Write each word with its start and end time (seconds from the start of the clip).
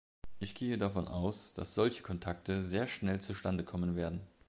Ich 0.39 0.55
gehe 0.55 0.79
davon 0.79 1.07
aus, 1.07 1.53
dass 1.53 1.75
solche 1.75 2.01
Kontakte 2.01 2.63
sehr 2.63 2.87
schnell 2.87 3.21
zustande 3.21 3.63
kommen 3.63 3.95
werden. 3.95 4.21